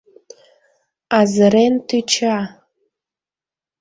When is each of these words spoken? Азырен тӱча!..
Азырен 1.19 1.73
тӱча!.. 1.87 2.37